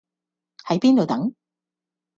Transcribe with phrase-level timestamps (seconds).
[0.65, 1.35] 喺邊度等